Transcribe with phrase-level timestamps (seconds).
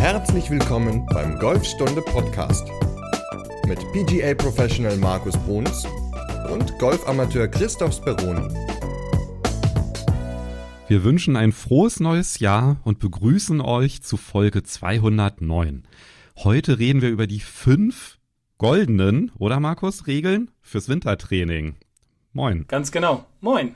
[0.00, 2.66] Herzlich willkommen beim Golfstunde Podcast
[3.66, 5.86] mit PGA Professional Markus Bruns
[6.50, 8.48] und Golfamateur Christoph Speroni.
[10.88, 15.82] Wir wünschen ein frohes neues Jahr und begrüßen euch zu Folge 209.
[16.38, 18.16] Heute reden wir über die fünf
[18.56, 21.74] goldenen, oder Markus, Regeln fürs Wintertraining.
[22.32, 22.64] Moin.
[22.68, 23.26] Ganz genau.
[23.42, 23.74] Moin.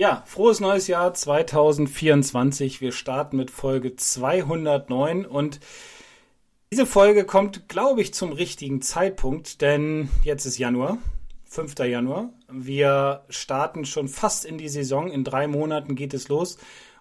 [0.00, 2.80] Ja, frohes neues Jahr 2024.
[2.80, 5.60] Wir starten mit Folge 209 und
[6.72, 10.96] diese Folge kommt, glaube ich, zum richtigen Zeitpunkt, denn jetzt ist Januar,
[11.44, 11.80] 5.
[11.80, 12.30] Januar.
[12.50, 15.10] Wir starten schon fast in die Saison.
[15.10, 16.56] In drei Monaten geht es los.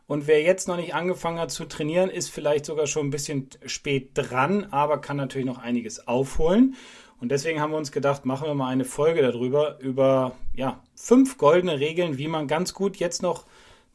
[0.05, 3.47] Und wer jetzt noch nicht angefangen hat zu trainieren, ist vielleicht sogar schon ein bisschen
[3.65, 6.75] spät dran, aber kann natürlich noch einiges aufholen.
[7.19, 11.37] Und deswegen haben wir uns gedacht, machen wir mal eine Folge darüber, über ja, fünf
[11.37, 13.45] goldene Regeln, wie man ganz gut jetzt noch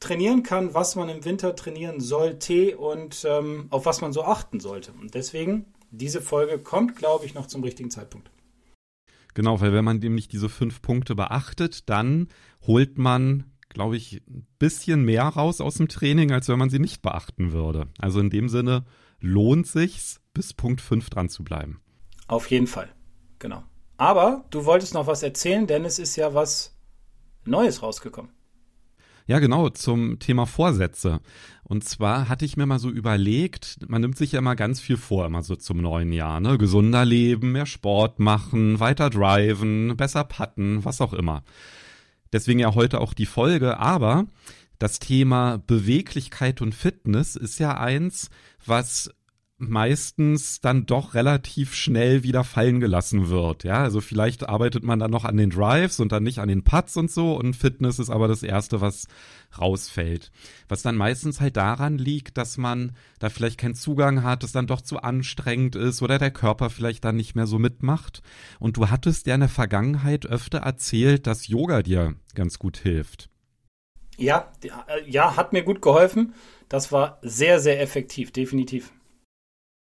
[0.00, 4.60] trainieren kann, was man im Winter trainieren sollte und ähm, auf was man so achten
[4.60, 4.92] sollte.
[5.00, 8.30] Und deswegen, diese Folge kommt, glaube ich, noch zum richtigen Zeitpunkt.
[9.32, 12.28] Genau, weil wenn man nämlich diese fünf Punkte beachtet, dann
[12.66, 16.78] holt man, glaube ich, ein bisschen mehr raus aus dem Training, als wenn man sie
[16.78, 17.88] nicht beachten würde.
[17.98, 18.84] Also in dem Sinne
[19.20, 21.80] lohnt sich's, bis Punkt 5 dran zu bleiben.
[22.28, 22.88] Auf jeden Fall.
[23.44, 23.62] Genau.
[23.98, 26.74] Aber du wolltest noch was erzählen, denn es ist ja was
[27.44, 28.30] Neues rausgekommen.
[29.26, 31.20] Ja, genau, zum Thema Vorsätze.
[31.62, 34.96] Und zwar hatte ich mir mal so überlegt, man nimmt sich ja immer ganz viel
[34.96, 36.56] vor, immer so zum neuen Jahr, ne?
[36.56, 41.44] Gesunder leben, mehr Sport machen, weiter driven, besser putten, was auch immer.
[42.32, 44.24] Deswegen ja heute auch die Folge, aber
[44.78, 48.30] das Thema Beweglichkeit und Fitness ist ja eins,
[48.64, 49.10] was
[49.70, 53.64] meistens dann doch relativ schnell wieder fallen gelassen wird.
[53.64, 56.64] Ja, also vielleicht arbeitet man dann noch an den Drives und dann nicht an den
[56.64, 59.06] Putts und so und Fitness ist aber das erste, was
[59.58, 60.30] rausfällt.
[60.68, 64.66] Was dann meistens halt daran liegt, dass man da vielleicht keinen Zugang hat, es dann
[64.66, 68.22] doch zu anstrengend ist oder der Körper vielleicht dann nicht mehr so mitmacht.
[68.58, 73.30] Und du hattest ja in der Vergangenheit öfter erzählt, dass Yoga dir ganz gut hilft.
[74.16, 74.52] Ja,
[75.06, 76.34] ja, hat mir gut geholfen.
[76.68, 78.92] Das war sehr, sehr effektiv, definitiv.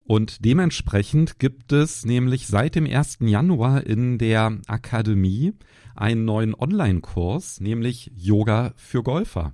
[0.08, 3.18] Und dementsprechend gibt es nämlich seit dem 1.
[3.20, 5.52] Januar in der Akademie
[5.94, 9.52] einen neuen Online-Kurs, nämlich Yoga für Golfer.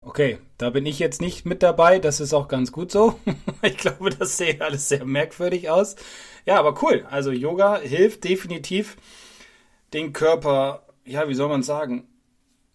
[0.00, 3.20] Okay, da bin ich jetzt nicht mit dabei, das ist auch ganz gut so.
[3.62, 5.96] ich glaube, das sähe alles sehr merkwürdig aus.
[6.46, 7.06] Ja, aber cool.
[7.10, 8.96] Also Yoga hilft definitiv,
[9.92, 12.08] den Körper, ja, wie soll man sagen,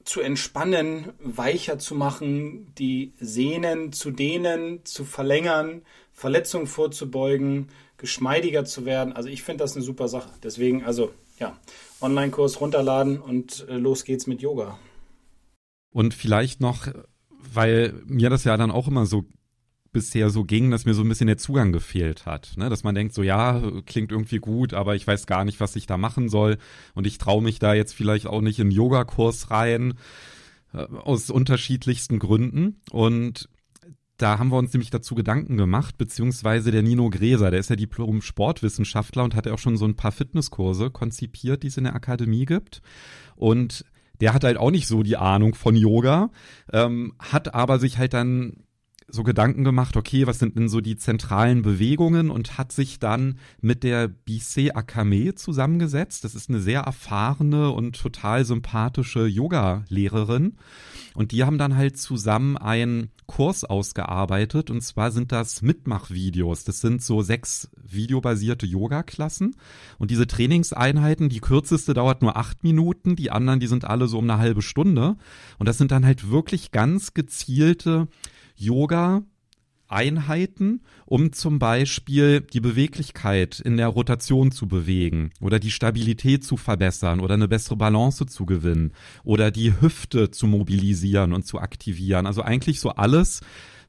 [0.03, 5.81] zu entspannen, weicher zu machen, die Sehnen zu dehnen, zu verlängern,
[6.19, 9.13] Verletzungen vorzubeugen, geschmeidiger zu werden.
[9.13, 10.29] Also ich finde das eine super Sache.
[10.43, 11.57] Deswegen, also ja,
[12.01, 14.77] Online-Kurs runterladen und äh, los geht's mit Yoga.
[15.91, 16.87] Und vielleicht noch,
[17.53, 19.23] weil mir das ja dann auch immer so
[19.93, 22.51] bisher so ging, dass mir so ein bisschen der Zugang gefehlt hat.
[22.57, 22.69] Ne?
[22.69, 25.85] Dass man denkt, so ja, klingt irgendwie gut, aber ich weiß gar nicht, was ich
[25.85, 26.57] da machen soll.
[26.95, 29.93] Und ich traue mich da jetzt vielleicht auch nicht in Yogakurs rein,
[30.73, 32.81] äh, aus unterschiedlichsten Gründen.
[32.91, 33.47] Und
[34.19, 37.77] da haben wir uns nämlich dazu Gedanken gemacht, beziehungsweise der Nino Gräser, der ist ja
[37.77, 41.95] Diplom-Sportwissenschaftler und hat ja auch schon so ein paar Fitnesskurse konzipiert, die es in der
[41.95, 42.81] Akademie gibt.
[43.35, 43.85] Und
[44.19, 46.31] der hat halt auch nicht so die Ahnung von Yoga,
[46.73, 48.65] ähm, hat aber sich halt dann
[49.07, 53.39] so Gedanken gemacht, okay, was sind denn so die zentralen Bewegungen und hat sich dann
[53.61, 56.23] mit der Bisset Akame zusammengesetzt.
[56.23, 60.57] Das ist eine sehr erfahrene und total sympathische Yoga-Lehrerin.
[61.19, 64.69] Und die haben dann halt zusammen einen Kurs ausgearbeitet.
[64.69, 66.63] Und zwar sind das Mitmachvideos.
[66.63, 69.57] Das sind so sechs videobasierte Yoga-Klassen.
[69.97, 74.17] Und diese Trainingseinheiten, die kürzeste dauert nur acht Minuten, die anderen, die sind alle so
[74.17, 75.17] um eine halbe Stunde.
[75.57, 78.07] Und das sind dann halt wirklich ganz gezielte
[78.55, 79.23] Yoga
[79.89, 86.57] Einheiten, um zum Beispiel die Beweglichkeit in der Rotation zu bewegen oder die Stabilität zu
[86.57, 92.25] verbessern oder eine bessere Balance zu gewinnen oder die Hüfte zu mobilisieren und zu aktivieren.
[92.27, 93.41] Also eigentlich so alles,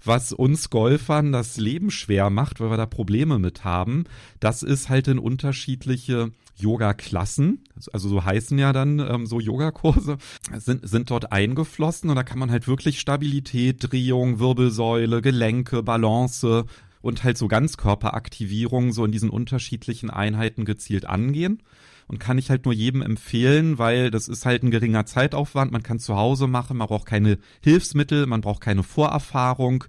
[0.05, 4.05] was uns Golfern das Leben schwer macht, weil wir da Probleme mit haben.
[4.39, 10.19] Das ist halt in unterschiedliche Yoga-Klassen, also so heißen ja dann ähm, so Yogakurse,
[10.59, 16.67] sind, sind dort eingeflossen und da kann man halt wirklich Stabilität, Drehung, Wirbelsäule, Gelenke, Balance
[17.01, 21.63] und halt so Ganzkörperaktivierung so in diesen unterschiedlichen Einheiten gezielt angehen
[22.11, 25.85] und kann ich halt nur jedem empfehlen, weil das ist halt ein geringer Zeitaufwand, man
[25.85, 29.85] kann zu Hause machen, man braucht keine Hilfsmittel, man braucht keine Vorerfahrung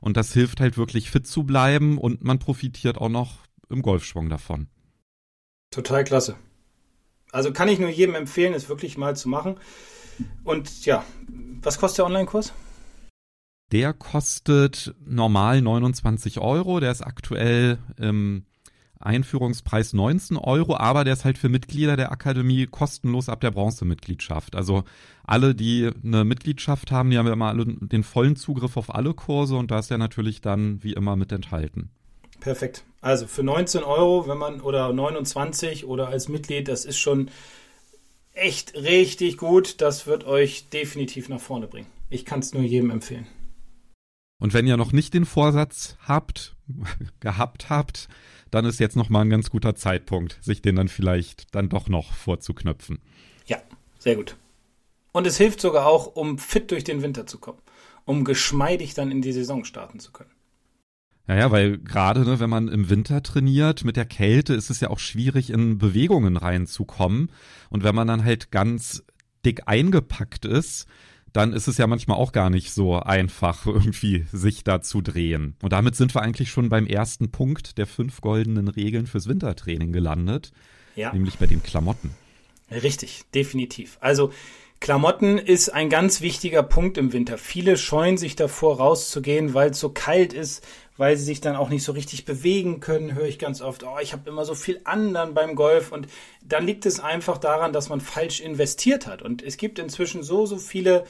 [0.00, 3.38] und das hilft halt wirklich fit zu bleiben und man profitiert auch noch
[3.68, 4.66] im Golfschwung davon.
[5.70, 6.34] Total klasse.
[7.30, 9.54] Also kann ich nur jedem empfehlen, es wirklich mal zu machen.
[10.42, 11.04] Und ja,
[11.62, 12.52] was kostet der Online-Kurs?
[13.70, 16.80] Der kostet normal 29 Euro.
[16.80, 18.44] Der ist aktuell im
[19.00, 24.54] Einführungspreis 19 Euro, aber der ist halt für Mitglieder der Akademie kostenlos ab der Bronzemitgliedschaft.
[24.54, 24.84] Also
[25.24, 29.56] alle, die eine Mitgliedschaft haben, die haben ja immer den vollen Zugriff auf alle Kurse
[29.56, 31.90] und da ist der natürlich dann wie immer mit enthalten.
[32.40, 32.84] Perfekt.
[33.00, 37.30] Also für 19 Euro, wenn man oder 29 oder als Mitglied, das ist schon
[38.32, 39.80] echt richtig gut.
[39.80, 41.88] Das wird euch definitiv nach vorne bringen.
[42.10, 43.26] Ich kann es nur jedem empfehlen.
[44.38, 46.56] Und wenn ihr noch nicht den Vorsatz habt,
[47.20, 48.08] gehabt habt,
[48.50, 51.88] dann ist jetzt noch mal ein ganz guter Zeitpunkt, sich den dann vielleicht dann doch
[51.88, 52.98] noch vorzuknöpfen.
[53.46, 53.58] Ja,
[53.98, 54.36] sehr gut.
[55.12, 57.58] Und es hilft sogar auch, um fit durch den Winter zu kommen,
[58.04, 60.30] um geschmeidig dann in die Saison starten zu können.
[61.26, 64.80] Ja, ja, weil gerade, ne, wenn man im Winter trainiert, mit der Kälte ist es
[64.80, 67.30] ja auch schwierig, in Bewegungen reinzukommen.
[67.68, 69.04] Und wenn man dann halt ganz
[69.44, 70.86] dick eingepackt ist,
[71.32, 75.56] dann ist es ja manchmal auch gar nicht so einfach, irgendwie sich da zu drehen.
[75.62, 79.92] Und damit sind wir eigentlich schon beim ersten Punkt der fünf goldenen Regeln fürs Wintertraining
[79.92, 80.52] gelandet.
[80.96, 81.12] Ja.
[81.12, 82.10] Nämlich bei den Klamotten.
[82.70, 83.98] Richtig, definitiv.
[84.00, 84.32] Also
[84.80, 87.36] Klamotten ist ein ganz wichtiger Punkt im Winter.
[87.36, 90.66] Viele scheuen sich davor rauszugehen, weil es so kalt ist,
[90.96, 93.98] weil sie sich dann auch nicht so richtig bewegen können, höre ich ganz oft, oh,
[94.00, 96.08] ich habe immer so viel anderen beim Golf und
[96.42, 100.46] dann liegt es einfach daran, dass man falsch investiert hat und es gibt inzwischen so,
[100.46, 101.04] so viele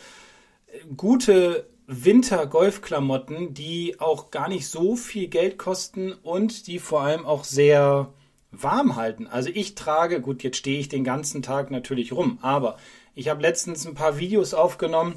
[0.66, 7.24] äh, gute Winter-Golfklamotten, die auch gar nicht so viel Geld kosten und die vor allem
[7.24, 8.12] auch sehr
[8.52, 9.28] warm halten.
[9.28, 12.76] Also ich trage, gut, jetzt stehe ich den ganzen Tag natürlich rum, aber
[13.14, 15.14] ich habe letztens ein paar Videos aufgenommen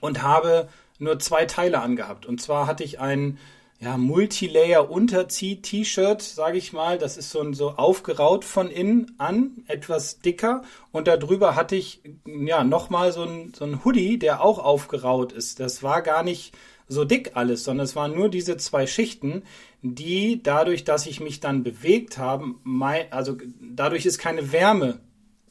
[0.00, 0.68] und habe
[0.98, 2.26] nur zwei Teile angehabt.
[2.26, 3.38] Und zwar hatte ich einen
[3.80, 6.98] ja, Multilayer-Unterzieh-T-Shirt, sage ich mal.
[6.98, 10.62] Das ist so, so aufgeraut von innen an, etwas dicker.
[10.92, 15.60] Und darüber hatte ich ja nochmal so ein, so ein Hoodie, der auch aufgeraut ist.
[15.60, 16.54] Das war gar nicht
[16.88, 19.44] so dick alles, sondern es waren nur diese zwei Schichten,
[19.80, 22.56] die dadurch, dass ich mich dann bewegt habe,
[23.10, 25.00] also dadurch ist keine Wärme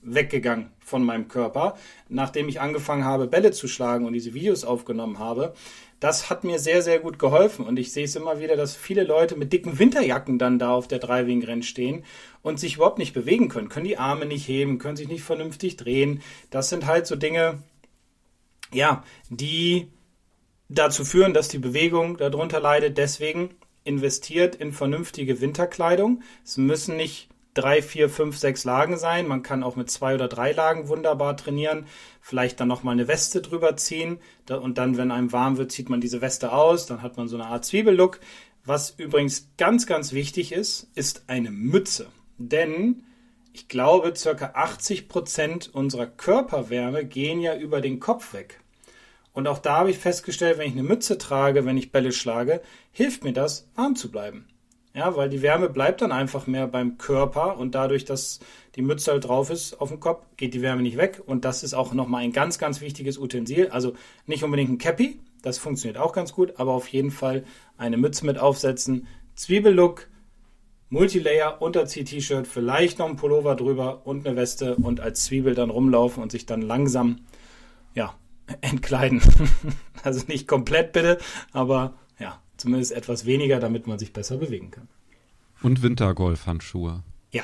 [0.01, 1.75] weggegangen von meinem Körper,
[2.07, 5.53] nachdem ich angefangen habe, Bälle zu schlagen und diese Videos aufgenommen habe
[5.99, 7.65] das hat mir sehr, sehr gut geholfen.
[7.65, 10.87] Und ich sehe es immer wieder, dass viele Leute mit dicken Winterjacken dann da auf
[10.87, 12.03] der Driving Range stehen
[12.41, 15.75] und sich überhaupt nicht bewegen können, können die Arme nicht heben, können sich nicht vernünftig
[15.75, 16.21] drehen.
[16.49, 17.61] Das sind halt so Dinge,
[18.73, 19.91] ja, die
[20.69, 22.97] dazu führen, dass die Bewegung darunter leidet.
[22.97, 23.49] Deswegen
[23.83, 26.21] investiert in vernünftige Winterkleidung.
[26.45, 29.27] Es müssen nicht drei, vier, fünf, sechs Lagen sein.
[29.27, 31.87] Man kann auch mit zwei oder drei Lagen wunderbar trainieren.
[32.21, 34.19] Vielleicht dann nochmal eine Weste drüber ziehen.
[34.49, 36.85] Und dann, wenn einem warm wird, zieht man diese Weste aus.
[36.85, 38.19] Dann hat man so eine Art Zwiebellook.
[38.65, 42.07] Was übrigens ganz, ganz wichtig ist, ist eine Mütze.
[42.37, 43.03] Denn
[43.53, 48.59] ich glaube, circa 80 Prozent unserer Körperwärme gehen ja über den Kopf weg.
[49.33, 52.61] Und auch da habe ich festgestellt, wenn ich eine Mütze trage, wenn ich Bälle schlage,
[52.91, 54.47] hilft mir das, warm zu bleiben.
[54.93, 58.39] Ja, weil die Wärme bleibt dann einfach mehr beim Körper und dadurch, dass
[58.75, 61.21] die Mütze halt drauf ist auf dem Kopf, geht die Wärme nicht weg.
[61.25, 63.69] Und das ist auch nochmal ein ganz, ganz wichtiges Utensil.
[63.69, 63.93] Also
[64.25, 67.43] nicht unbedingt ein Cappy, das funktioniert auch ganz gut, aber auf jeden Fall
[67.77, 69.07] eine Mütze mit aufsetzen.
[69.35, 70.07] Zwiebellook,
[70.89, 76.23] Multilayer, Unterzieh-T-Shirt, vielleicht noch ein Pullover drüber und eine Weste und als Zwiebel dann rumlaufen
[76.23, 77.19] und sich dann langsam,
[77.93, 78.15] ja,
[78.61, 79.21] entkleiden.
[80.03, 81.19] also nicht komplett bitte,
[81.53, 81.93] aber
[82.59, 84.87] zumindest etwas weniger, damit man sich besser bewegen kann.
[85.61, 87.03] Und Wintergolfhandschuhe.
[87.31, 87.43] Ja,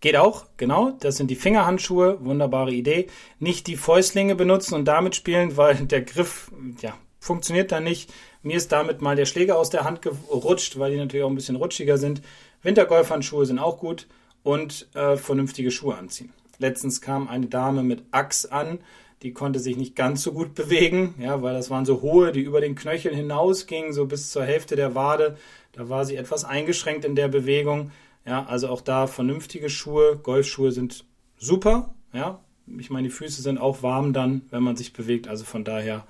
[0.00, 0.96] geht auch, genau.
[1.00, 3.08] Das sind die Fingerhandschuhe, wunderbare Idee.
[3.38, 6.50] Nicht die Fäustlinge benutzen und damit spielen, weil der Griff,
[6.80, 8.12] ja, funktioniert da nicht.
[8.42, 11.36] Mir ist damit mal der Schläger aus der Hand gerutscht, weil die natürlich auch ein
[11.36, 12.22] bisschen rutschiger sind.
[12.62, 14.08] Wintergolfhandschuhe sind auch gut
[14.42, 16.32] und äh, vernünftige Schuhe anziehen.
[16.58, 18.80] Letztens kam eine Dame mit Axt an
[19.22, 22.40] die konnte sich nicht ganz so gut bewegen, ja, weil das waren so hohe, die
[22.40, 25.36] über den Knöchel hinausgingen, so bis zur Hälfte der Wade.
[25.72, 27.92] Da war sie etwas eingeschränkt in der Bewegung.
[28.26, 30.18] Ja, also auch da vernünftige Schuhe.
[30.22, 31.04] Golfschuhe sind
[31.36, 32.40] super, ja.
[32.78, 35.28] Ich meine, die Füße sind auch warm dann, wenn man sich bewegt.
[35.28, 36.06] Also von daher,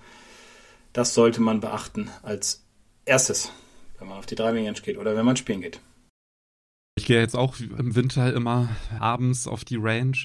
[0.92, 2.64] das sollte man beachten als
[3.04, 3.52] erstes,
[3.98, 5.80] wenn man auf die Driving Range geht oder wenn man spielen geht.
[6.98, 8.68] Ich gehe jetzt auch im Winter immer
[9.00, 10.16] abends auf die Range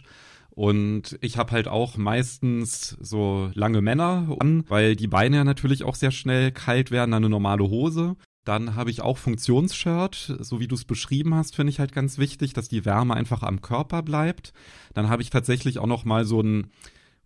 [0.57, 5.83] und ich habe halt auch meistens so lange Männer an, weil die Beine ja natürlich
[5.83, 8.15] auch sehr schnell kalt werden, dann eine normale Hose.
[8.43, 12.17] Dann habe ich auch Funktionsshirt, so wie du es beschrieben hast, finde ich halt ganz
[12.17, 14.51] wichtig, dass die Wärme einfach am Körper bleibt.
[14.95, 16.71] Dann habe ich tatsächlich auch noch mal so ein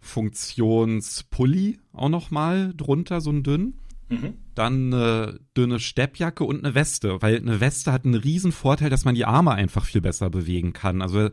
[0.01, 3.75] Funktionspulli auch noch mal drunter, so ein dünn.
[4.09, 4.33] Mhm.
[4.55, 9.05] Dann eine dünne Steppjacke und eine Weste, weil eine Weste hat einen riesen Vorteil, dass
[9.05, 11.01] man die Arme einfach viel besser bewegen kann.
[11.01, 11.29] Also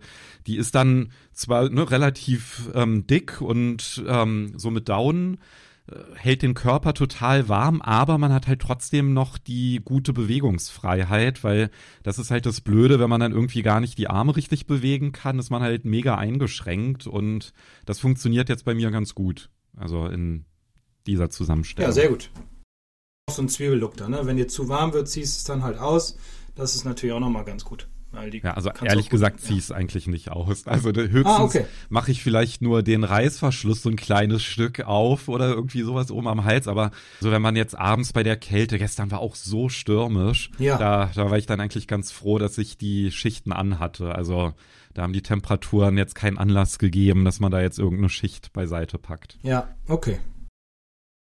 [0.47, 5.39] die ist dann zwar ne, relativ ähm, dick und ähm, so mit Daunen,
[6.15, 11.71] hält den Körper total warm, aber man hat halt trotzdem noch die gute Bewegungsfreiheit, weil
[12.03, 15.13] das ist halt das Blöde, wenn man dann irgendwie gar nicht die Arme richtig bewegen
[15.13, 17.53] kann, ist man halt mega eingeschränkt und
[17.87, 19.51] das funktioniert jetzt bei mir ganz gut.
[19.77, 20.45] Also in
[21.07, 21.89] dieser Zusammenstellung.
[21.89, 22.31] Ja, sehr gut.
[23.29, 24.21] So ein Zwiebellook da, ne?
[24.25, 26.17] Wenn dir zu warm wird, ziehst du es dann halt aus.
[26.55, 27.87] Das ist natürlich auch nochmal ganz gut.
[28.43, 30.67] ja, also ehrlich gesagt ziehe ich es eigentlich nicht aus.
[30.67, 31.67] Also höchstens ah, okay.
[31.89, 36.27] mache ich vielleicht nur den Reißverschluss so ein kleines Stück auf oder irgendwie sowas oben
[36.27, 36.67] am Hals.
[36.67, 40.79] Aber so wenn man jetzt abends bei der Kälte, gestern war auch so stürmisch, ja.
[40.79, 44.15] da, da war ich dann eigentlich ganz froh, dass ich die Schichten anhatte.
[44.15, 44.55] Also
[44.95, 48.99] da haben die Temperaturen jetzt keinen Anlass gegeben, dass man da jetzt irgendeine Schicht beiseite
[48.99, 49.39] packt.
[49.43, 50.19] Ja, okay.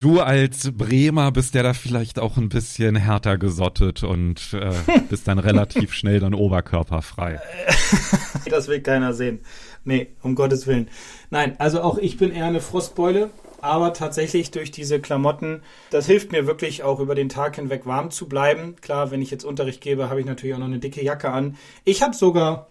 [0.05, 4.71] Du als Bremer bist ja da vielleicht auch ein bisschen härter gesottet und äh,
[5.09, 7.41] bist dann relativ schnell dann oberkörperfrei.
[8.51, 9.39] das will keiner sehen.
[9.83, 10.89] Nee, um Gottes Willen.
[11.31, 13.31] Nein, also auch ich bin eher eine Frostbeule,
[13.61, 18.11] aber tatsächlich durch diese Klamotten, das hilft mir wirklich auch über den Tag hinweg warm
[18.11, 18.75] zu bleiben.
[18.81, 21.57] Klar, wenn ich jetzt Unterricht gebe, habe ich natürlich auch noch eine dicke Jacke an.
[21.83, 22.69] Ich habe sogar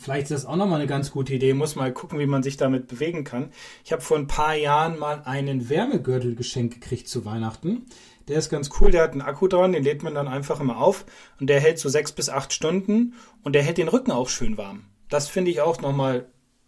[0.00, 1.54] Vielleicht ist das auch nochmal eine ganz gute Idee.
[1.54, 3.50] Muss mal gucken, wie man sich damit bewegen kann.
[3.84, 7.86] Ich habe vor ein paar Jahren mal einen Wärmegürtel geschenkt gekriegt zu Weihnachten.
[8.28, 10.78] Der ist ganz cool, der hat einen Akku dran, den lädt man dann einfach immer
[10.78, 11.04] auf
[11.40, 14.56] und der hält so sechs bis acht Stunden und der hält den Rücken auch schön
[14.56, 14.84] warm.
[15.08, 16.26] Das finde ich auch nochmal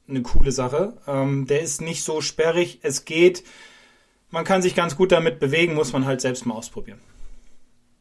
[0.09, 0.97] eine coole Sache.
[1.07, 3.45] Ähm, der ist nicht so sperrig, es geht.
[4.31, 7.01] Man kann sich ganz gut damit bewegen, muss man halt selbst mal ausprobieren.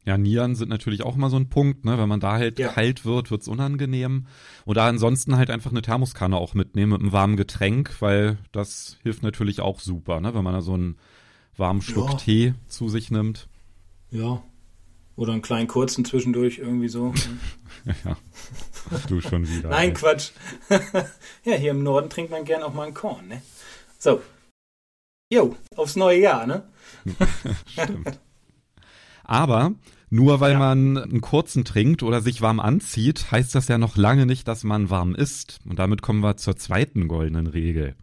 [0.05, 1.97] Ja, Nieren sind natürlich auch immer so ein Punkt, ne?
[1.97, 2.69] Wenn man da halt ja.
[2.69, 4.27] kalt wird, wird's unangenehm.
[4.65, 9.23] Oder ansonsten halt einfach eine Thermoskanne auch mitnehmen mit einem warmen Getränk, weil das hilft
[9.23, 10.33] natürlich auch super, ne?
[10.33, 10.97] Wenn man da so einen
[11.57, 12.17] warmen Schluck ja.
[12.17, 13.47] Tee zu sich nimmt.
[14.09, 14.41] Ja.
[15.15, 17.13] Oder einen kleinen kurzen zwischendurch irgendwie so.
[18.05, 18.17] ja.
[19.07, 19.69] Du schon wieder.
[19.69, 19.93] Nein, ey.
[19.93, 20.31] Quatsch.
[21.43, 23.41] ja, hier im Norden trinkt man gern auch mal einen Korn, ne?
[23.97, 24.21] So.
[25.31, 26.63] Jo, aufs neue Jahr, ne?
[27.67, 28.19] Stimmt.
[29.29, 29.75] Aber
[30.09, 30.59] nur weil ja.
[30.59, 34.63] man einen kurzen trinkt oder sich warm anzieht, heißt das ja noch lange nicht, dass
[34.63, 35.59] man warm ist.
[35.69, 37.95] Und damit kommen wir zur zweiten goldenen Regel.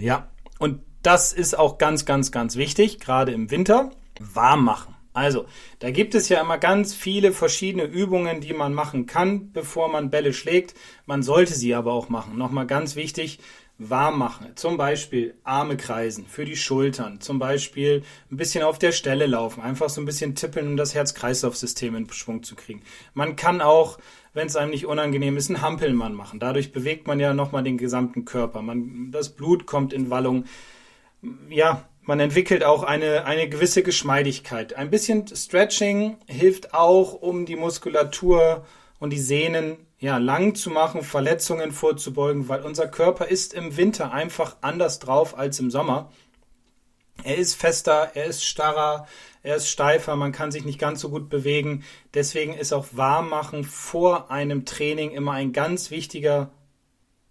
[0.00, 4.94] Ja, und das ist auch ganz, ganz, ganz wichtig, gerade im Winter, warm machen.
[5.12, 5.44] Also,
[5.78, 10.10] da gibt es ja immer ganz viele verschiedene Übungen, die man machen kann, bevor man
[10.10, 10.74] Bälle schlägt.
[11.04, 12.38] Man sollte sie aber auch machen.
[12.38, 13.38] Nochmal ganz wichtig,
[13.78, 14.52] warm machen.
[14.54, 17.20] Zum Beispiel Arme kreisen für die Schultern.
[17.20, 19.62] Zum Beispiel ein bisschen auf der Stelle laufen.
[19.62, 22.82] Einfach so ein bisschen tippeln, um das Herz-Kreislauf-System in Schwung zu kriegen.
[23.14, 23.98] Man kann auch,
[24.32, 26.38] wenn es einem nicht unangenehm ist, einen Hampelmann machen.
[26.38, 28.62] Dadurch bewegt man ja nochmal den gesamten Körper.
[28.62, 30.44] Man, das Blut kommt in Wallung.
[31.48, 34.74] Ja, man entwickelt auch eine, eine gewisse Geschmeidigkeit.
[34.74, 38.64] Ein bisschen Stretching hilft auch, um die Muskulatur
[39.00, 44.12] und die Sehnen ja, lang zu machen, Verletzungen vorzubeugen, weil unser Körper ist im Winter
[44.12, 46.10] einfach anders drauf als im Sommer.
[47.22, 49.06] Er ist fester, er ist starrer,
[49.42, 51.84] er ist steifer, man kann sich nicht ganz so gut bewegen.
[52.12, 56.50] Deswegen ist auch Warmmachen vor einem Training immer ein ganz wichtiger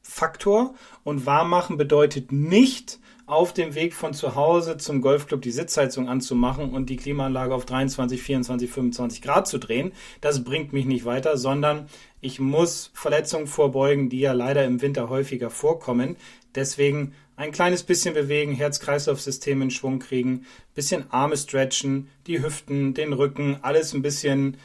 [0.02, 0.74] Faktor.
[1.04, 6.74] Und Warmmachen bedeutet nicht, auf dem Weg von zu Hause zum Golfclub die Sitzheizung anzumachen
[6.74, 9.94] und die Klimaanlage auf 23, 24, 25 Grad zu drehen.
[10.20, 11.88] Das bringt mich nicht weiter, sondern
[12.20, 16.18] ich muss Verletzungen vorbeugen, die ja leider im Winter häufiger vorkommen.
[16.56, 23.14] Deswegen ein kleines bisschen bewegen, Herz-Kreislauf-System in Schwung kriegen, bisschen Arme stretchen, die Hüften, den
[23.14, 24.58] Rücken, alles ein bisschen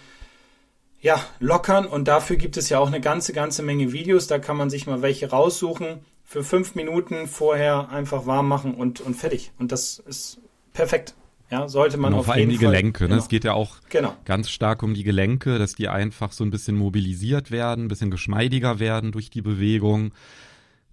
[1.01, 4.27] ja, lockern und dafür gibt es ja auch eine ganze, ganze Menge Videos.
[4.27, 9.01] Da kann man sich mal welche raussuchen für fünf Minuten vorher einfach warm machen und,
[9.01, 9.51] und fertig.
[9.59, 10.43] Und das ist
[10.75, 11.15] perfekt.
[11.51, 13.05] Ja, sollte man genau, auf vor allem die Gelenke.
[13.05, 13.15] Genau.
[13.15, 13.21] Ne?
[13.23, 14.15] Es geht ja auch genau.
[14.27, 18.11] ganz stark um die Gelenke, dass die einfach so ein bisschen mobilisiert werden, ein bisschen
[18.11, 20.13] geschmeidiger werden durch die Bewegung.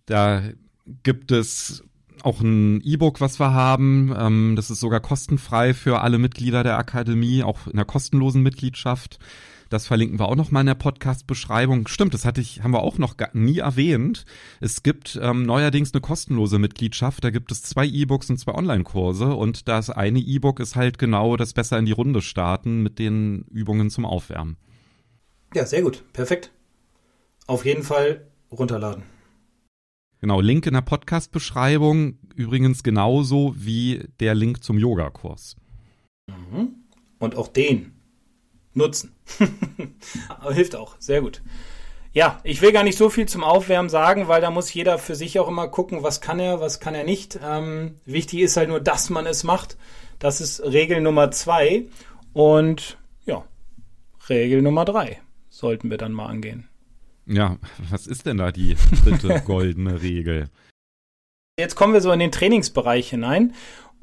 [0.05, 0.41] Da
[1.03, 1.83] gibt es
[2.23, 4.15] auch ein E-Book, was wir haben.
[4.17, 9.19] Ähm, das ist sogar kostenfrei für alle Mitglieder der Akademie, auch in der kostenlosen Mitgliedschaft.
[9.75, 11.89] Das verlinken wir auch noch mal in der Podcast-Beschreibung.
[11.89, 14.24] Stimmt, das hatte ich, haben wir auch noch nie erwähnt.
[14.62, 17.25] Es gibt ähm, neuerdings eine kostenlose Mitgliedschaft.
[17.25, 19.36] Da gibt es zwei E-Books und zwei Online-Kurse.
[19.36, 23.41] Und das eine E-Book ist halt genau das Besser in die Runde starten mit den
[23.51, 24.55] Übungen zum Aufwärmen.
[25.53, 26.05] Ja, sehr gut.
[26.13, 26.53] Perfekt.
[27.46, 29.03] Auf jeden Fall runterladen.
[30.22, 32.17] Genau, Link in der Podcast-Beschreibung.
[32.34, 35.58] Übrigens genauso wie der Link zum Yogakurs.
[36.27, 36.75] Mhm.
[37.20, 37.91] Und auch den
[38.74, 39.14] nutzen.
[40.29, 41.41] Aber hilft auch, sehr gut.
[42.13, 45.15] Ja, ich will gar nicht so viel zum Aufwärmen sagen, weil da muss jeder für
[45.15, 47.39] sich auch immer gucken, was kann er, was kann er nicht.
[47.44, 49.75] Ähm, wichtig ist halt nur, dass man es macht.
[50.20, 51.86] Das ist Regel Nummer zwei.
[52.32, 53.44] Und ja,
[54.29, 56.70] Regel Nummer drei sollten wir dann mal angehen.
[57.25, 57.58] Ja,
[57.89, 60.50] was ist denn da die dritte goldene Regel?
[61.60, 63.53] Jetzt kommen wir so in den Trainingsbereich hinein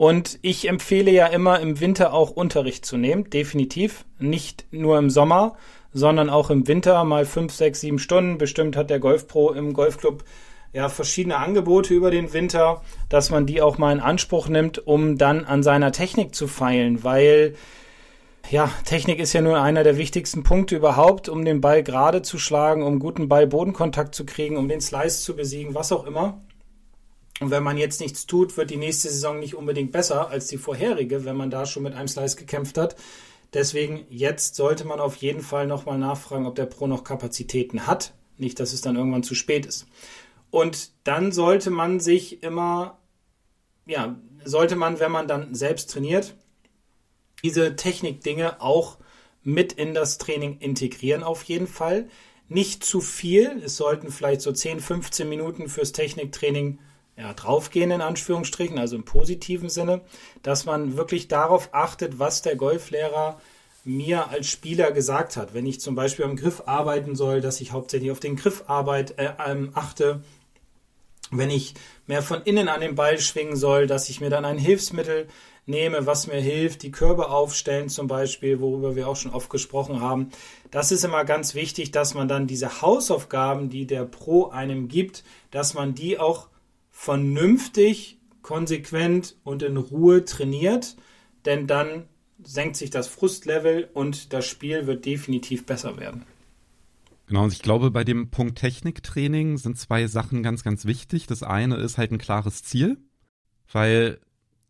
[0.02, 4.04] Und ich empfehle ja immer im Winter auch Unterricht zu nehmen, definitiv.
[4.18, 5.54] Nicht nur im Sommer,
[5.92, 8.36] sondern auch im Winter mal fünf, sechs, sieben Stunden.
[8.36, 10.24] Bestimmt hat der Golfpro im Golfclub
[10.72, 15.18] ja verschiedene Angebote über den Winter, dass man die auch mal in Anspruch nimmt, um
[15.18, 17.54] dann an seiner Technik zu feilen, weil
[18.50, 22.40] ja, Technik ist ja nur einer der wichtigsten Punkte überhaupt, um den Ball gerade zu
[22.40, 26.40] schlagen, um guten Ball-Bodenkontakt zu kriegen, um den Slice zu besiegen, was auch immer.
[27.42, 30.58] Und wenn man jetzt nichts tut, wird die nächste Saison nicht unbedingt besser als die
[30.58, 32.94] vorherige, wenn man da schon mit einem Slice gekämpft hat.
[33.52, 38.14] Deswegen jetzt sollte man auf jeden Fall nochmal nachfragen, ob der Pro noch Kapazitäten hat.
[38.38, 39.88] Nicht, dass es dann irgendwann zu spät ist.
[40.52, 43.00] Und dann sollte man sich immer,
[43.86, 46.36] ja, sollte man, wenn man dann selbst trainiert,
[47.42, 48.98] diese Technikdinge auch
[49.42, 52.08] mit in das Training integrieren auf jeden Fall.
[52.48, 53.60] Nicht zu viel.
[53.64, 56.78] Es sollten vielleicht so 10, 15 Minuten fürs Techniktraining
[57.16, 60.00] ja, draufgehen, in Anführungsstrichen, also im positiven Sinne,
[60.42, 63.40] dass man wirklich darauf achtet, was der Golflehrer
[63.84, 65.54] mir als Spieler gesagt hat.
[65.54, 69.18] Wenn ich zum Beispiel am Griff arbeiten soll, dass ich hauptsächlich auf den Griff arbeit,
[69.18, 70.22] äh, ähm, achte.
[71.30, 71.74] Wenn ich
[72.06, 75.28] mehr von innen an den Ball schwingen soll, dass ich mir dann ein Hilfsmittel
[75.64, 80.00] nehme, was mir hilft, die Körbe aufstellen zum Beispiel, worüber wir auch schon oft gesprochen
[80.00, 80.30] haben.
[80.70, 85.24] Das ist immer ganz wichtig, dass man dann diese Hausaufgaben, die der Pro einem gibt,
[85.50, 86.48] dass man die auch
[87.02, 90.94] vernünftig, konsequent und in Ruhe trainiert,
[91.44, 92.04] denn dann
[92.44, 96.22] senkt sich das Frustlevel und das Spiel wird definitiv besser werden.
[97.26, 101.26] Genau, und ich glaube, bei dem Punkt Techniktraining sind zwei Sachen ganz, ganz wichtig.
[101.26, 102.98] Das eine ist halt ein klares Ziel,
[103.72, 104.20] weil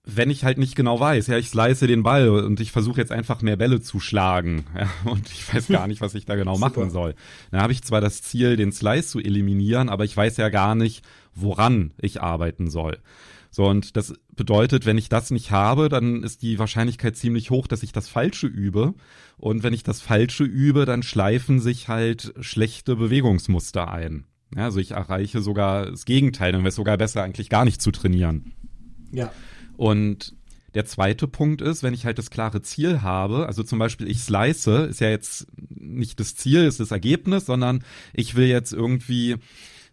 [0.05, 3.13] wenn ich halt nicht genau weiß, ja, ich slice den Ball und ich versuche jetzt
[3.13, 6.57] einfach mehr Bälle zu schlagen, ja, und ich weiß gar nicht, was ich da genau
[6.67, 7.15] machen soll.
[7.51, 10.75] Dann habe ich zwar das Ziel, den Slice zu eliminieren, aber ich weiß ja gar
[10.75, 12.99] nicht, woran ich arbeiten soll.
[13.51, 17.67] So, und das bedeutet, wenn ich das nicht habe, dann ist die Wahrscheinlichkeit ziemlich hoch,
[17.67, 18.95] dass ich das Falsche übe.
[19.37, 24.25] Und wenn ich das Falsche übe, dann schleifen sich halt schlechte Bewegungsmuster ein.
[24.57, 27.83] Ja, also ich erreiche sogar das Gegenteil, dann wäre es sogar besser, eigentlich gar nicht
[27.83, 28.53] zu trainieren.
[29.11, 29.31] Ja.
[29.77, 30.35] Und
[30.75, 34.21] der zweite Punkt ist, wenn ich halt das klare Ziel habe, also zum Beispiel ich
[34.21, 39.37] slice, ist ja jetzt nicht das Ziel, ist das Ergebnis, sondern ich will jetzt irgendwie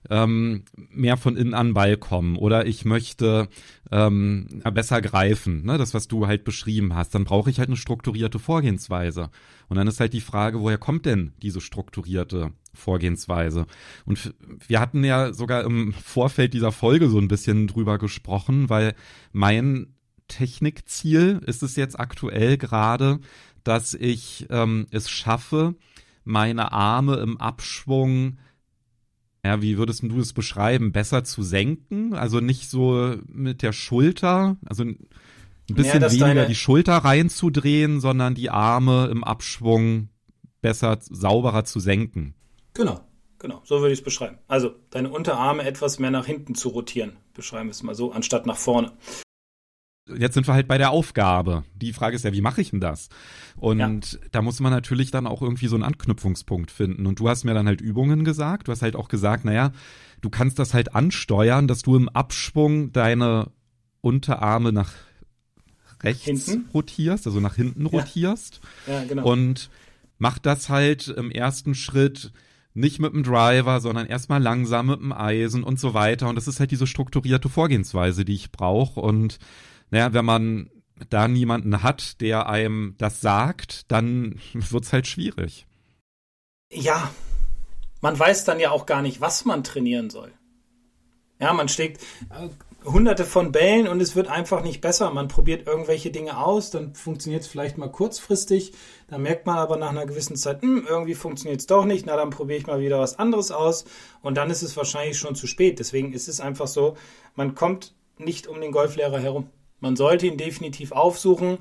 [0.10, 3.50] ähm, mehr von innen an Ball kommen oder ich möchte
[3.92, 5.78] ähm, besser greifen, ne?
[5.78, 9.30] das, was du halt beschrieben hast, dann brauche ich halt eine strukturierte Vorgehensweise.
[9.68, 13.66] Und dann ist halt die Frage, woher kommt denn diese strukturierte Vorgehensweise?
[14.06, 14.34] Und
[14.68, 18.96] wir hatten ja sogar im Vorfeld dieser Folge so ein bisschen drüber gesprochen, weil
[19.32, 19.94] mein
[20.28, 23.20] Technikziel ist es jetzt aktuell gerade,
[23.64, 25.76] dass ich ähm, es schaffe,
[26.24, 28.38] meine Arme im Abschwung
[29.46, 30.92] ja, wie würdest du es beschreiben?
[30.92, 32.14] Besser zu senken?
[32.14, 34.98] Also nicht so mit der Schulter, also ein
[35.68, 40.10] bisschen ja, weniger die Schulter reinzudrehen, sondern die Arme im Abschwung
[40.62, 42.34] besser, sauberer zu senken.
[42.74, 43.00] Genau,
[43.38, 44.40] genau, so würde ich es beschreiben.
[44.48, 48.46] Also deine Unterarme etwas mehr nach hinten zu rotieren, beschreiben wir es mal so, anstatt
[48.46, 48.92] nach vorne
[50.18, 51.64] jetzt sind wir halt bei der Aufgabe.
[51.76, 53.10] Die Frage ist ja, wie mache ich denn das?
[53.58, 54.20] Und ja.
[54.32, 57.06] da muss man natürlich dann auch irgendwie so einen Anknüpfungspunkt finden.
[57.06, 58.68] Und du hast mir dann halt Übungen gesagt.
[58.68, 59.72] Du hast halt auch gesagt, naja,
[60.22, 63.52] du kannst das halt ansteuern, dass du im Abschwung deine
[64.02, 64.94] Unterarme nach
[66.02, 66.70] rechts hinten?
[66.74, 67.90] rotierst, also nach hinten ja.
[67.90, 68.62] rotierst.
[68.88, 69.30] Ja, genau.
[69.30, 69.70] Und
[70.18, 72.32] mach das halt im ersten Schritt
[72.74, 76.30] nicht mit dem Driver, sondern erstmal langsam mit dem Eisen und so weiter.
[76.30, 79.00] Und das ist halt diese strukturierte Vorgehensweise, die ich brauche.
[79.00, 79.40] Und
[79.92, 80.70] naja, wenn man
[81.10, 85.66] da niemanden hat, der einem das sagt, dann wird's halt schwierig.
[86.72, 87.12] Ja,
[88.02, 90.32] man weiß dann ja auch gar nicht, was man trainieren soll.
[91.40, 92.50] Ja, man schlägt äh,
[92.86, 95.10] hunderte von Bällen und es wird einfach nicht besser.
[95.12, 98.74] Man probiert irgendwelche Dinge aus, dann funktioniert es vielleicht mal kurzfristig,
[99.08, 102.16] dann merkt man aber nach einer gewissen Zeit, hm, irgendwie funktioniert es doch nicht, na
[102.16, 103.86] dann probiere ich mal wieder was anderes aus
[104.22, 105.80] und dann ist es wahrscheinlich schon zu spät.
[105.80, 106.96] Deswegen ist es einfach so,
[107.36, 109.50] man kommt nicht um den Golflehrer herum.
[109.80, 111.60] Man sollte ihn definitiv aufsuchen.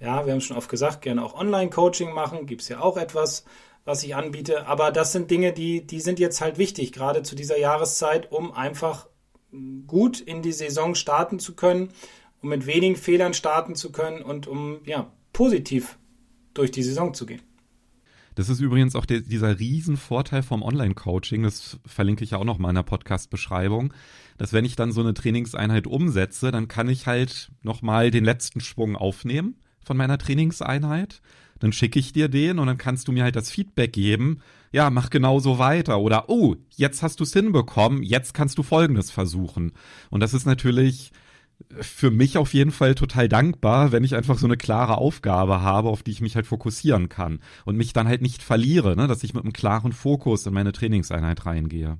[0.00, 2.46] Ja, wir haben schon oft gesagt, gerne auch Online-Coaching machen.
[2.46, 3.44] Gibt es ja auch etwas,
[3.84, 4.66] was ich anbiete.
[4.66, 8.52] Aber das sind Dinge, die, die sind jetzt halt wichtig, gerade zu dieser Jahreszeit, um
[8.52, 9.08] einfach
[9.86, 11.92] gut in die Saison starten zu können,
[12.42, 15.98] um mit wenigen Fehlern starten zu können und um ja, positiv
[16.54, 17.42] durch die Saison zu gehen.
[18.38, 22.58] Das ist übrigens auch der, dieser Riesenvorteil vom Online-Coaching, das verlinke ich ja auch noch
[22.58, 23.92] mal in der Podcast-Beschreibung,
[24.36, 28.24] dass wenn ich dann so eine Trainingseinheit umsetze, dann kann ich halt noch mal den
[28.24, 31.20] letzten Schwung aufnehmen von meiner Trainingseinheit,
[31.58, 34.38] dann schicke ich dir den und dann kannst du mir halt das Feedback geben,
[34.70, 35.98] ja, mach genau so weiter.
[35.98, 39.72] Oder oh, jetzt hast du es hinbekommen, jetzt kannst du folgendes versuchen.
[40.10, 41.10] Und das ist natürlich
[41.80, 45.88] für mich auf jeden Fall total dankbar, wenn ich einfach so eine klare Aufgabe habe,
[45.88, 49.06] auf die ich mich halt fokussieren kann und mich dann halt nicht verliere, ne?
[49.06, 51.98] dass ich mit einem klaren Fokus in meine Trainingseinheit reingehe.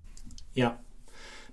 [0.54, 0.78] Ja.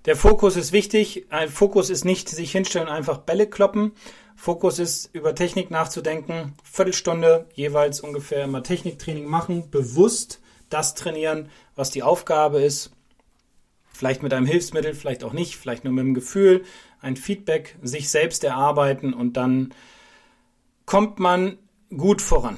[0.06, 1.26] Der Fokus ist wichtig.
[1.30, 3.92] Ein Fokus ist nicht sich hinstellen und einfach Bälle kloppen.
[4.36, 6.54] Fokus ist, über Technik nachzudenken.
[6.62, 9.68] Viertelstunde jeweils ungefähr immer Techniktraining machen.
[9.70, 12.92] Bewusst das trainieren, was die Aufgabe ist.
[13.92, 16.64] Vielleicht mit einem Hilfsmittel, vielleicht auch nicht, vielleicht nur mit dem Gefühl,
[17.06, 19.72] ein Feedback sich selbst erarbeiten und dann
[20.86, 21.56] kommt man
[21.96, 22.56] gut voran.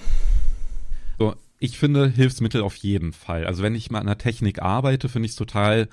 [1.18, 3.46] So, ich finde Hilfsmittel auf jeden Fall.
[3.46, 5.88] Also wenn ich mal an der Technik arbeite, finde ich es total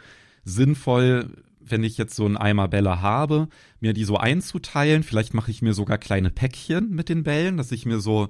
[0.46, 3.50] sinnvoll, wenn ich jetzt so einen Eimer Bälle habe,
[3.82, 5.04] mir die so einzuteilen.
[5.04, 8.30] Vielleicht mache ich mir sogar kleine Päckchen mit den Bällen, dass ich mir so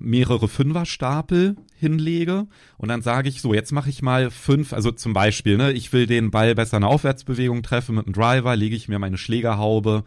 [0.00, 2.46] mehrere Fünferstapel hinlege
[2.78, 5.92] und dann sage ich so, jetzt mache ich mal fünf, also zum Beispiel, ne, ich
[5.92, 10.04] will den Ball besser eine Aufwärtsbewegung treffen mit dem Driver, lege ich mir meine Schlägerhaube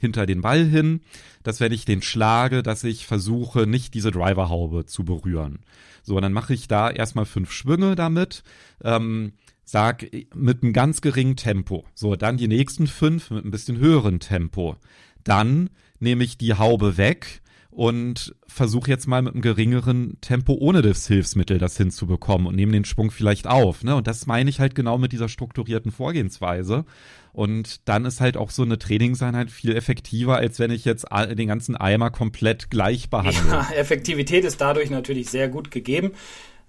[0.00, 1.00] hinter den Ball hin,
[1.42, 5.60] dass wenn ich den schlage, dass ich versuche, nicht diese Driverhaube zu berühren.
[6.02, 8.42] So, dann mache ich da erstmal fünf Schwünge damit,
[8.82, 9.32] ähm,
[9.64, 11.84] sag mit einem ganz geringen Tempo.
[11.94, 14.76] So, dann die nächsten fünf mit ein bisschen höheren Tempo.
[15.22, 20.82] Dann nehme ich die Haube weg, und versuche jetzt mal mit einem geringeren Tempo ohne
[20.82, 23.84] das Hilfsmittel das hinzubekommen und nehme den Schwung vielleicht auf.
[23.84, 23.94] Ne?
[23.94, 26.84] Und das meine ich halt genau mit dieser strukturierten Vorgehensweise.
[27.32, 31.46] Und dann ist halt auch so eine Trainingseinheit viel effektiver, als wenn ich jetzt den
[31.46, 33.40] ganzen Eimer komplett gleich behandle.
[33.48, 36.10] Ja, Effektivität ist dadurch natürlich sehr gut gegeben,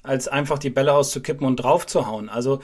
[0.03, 2.29] als einfach die Bälle auszukippen und draufzuhauen.
[2.29, 2.61] Also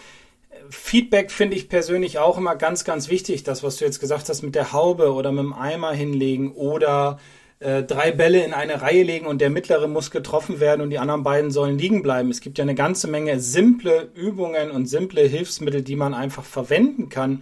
[0.69, 3.43] Feedback finde ich persönlich auch immer ganz, ganz wichtig.
[3.43, 7.17] Das, was du jetzt gesagt hast mit der Haube oder mit dem Eimer hinlegen oder
[7.59, 10.99] äh, drei Bälle in eine Reihe legen und der mittlere muss getroffen werden und die
[10.99, 12.29] anderen beiden sollen liegen bleiben.
[12.29, 17.09] Es gibt ja eine ganze Menge simple Übungen und simple Hilfsmittel, die man einfach verwenden
[17.09, 17.41] kann.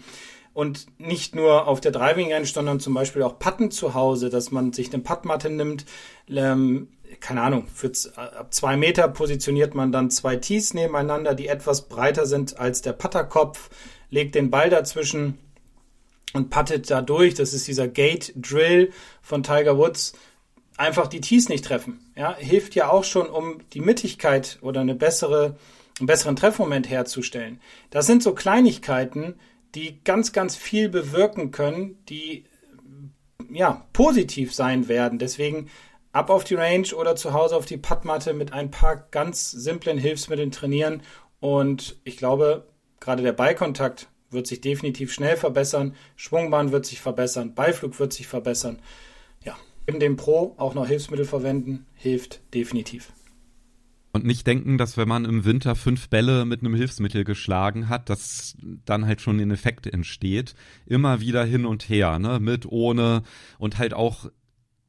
[0.53, 4.51] Und nicht nur auf der Driving Range, sondern zum Beispiel auch Patten zu Hause, dass
[4.51, 5.85] man sich eine Pattmatte nimmt,
[6.29, 6.87] ähm,
[7.19, 12.25] keine Ahnung, für ab zwei Meter positioniert man dann zwei Tees nebeneinander, die etwas breiter
[12.25, 13.69] sind als der Patterkopf,
[14.09, 15.37] legt den Ball dazwischen
[16.35, 17.33] und puttet da durch.
[17.33, 20.13] Das ist dieser Gate Drill von Tiger Woods.
[20.77, 21.99] Einfach die Tees nicht treffen.
[22.15, 25.57] Ja, hilft ja auch schon, um die Mittigkeit oder eine bessere,
[25.99, 27.61] einen besseren Treffmoment herzustellen.
[27.89, 29.35] Das sind so Kleinigkeiten,
[29.73, 32.43] die ganz, ganz viel bewirken können, die
[33.49, 35.19] ja positiv sein werden.
[35.19, 35.69] Deswegen
[36.11, 39.97] ab auf die Range oder zu Hause auf die Puttmatte mit ein paar ganz simplen
[39.97, 41.01] Hilfsmitteln trainieren.
[41.39, 42.67] Und ich glaube,
[42.99, 48.27] gerade der Ballkontakt wird sich definitiv schnell verbessern, Schwungbahn wird sich verbessern, Beiflug wird sich
[48.27, 48.79] verbessern.
[49.43, 53.11] Ja, in dem Pro auch noch Hilfsmittel verwenden, hilft definitiv.
[54.15, 58.09] Und nicht denken, dass wenn man im Winter fünf Bälle mit einem Hilfsmittel geschlagen hat,
[58.09, 60.55] dass dann halt schon ein Effekt entsteht.
[60.85, 62.39] Immer wieder hin und her, ne?
[62.39, 63.23] Mit, ohne
[63.59, 64.29] und halt auch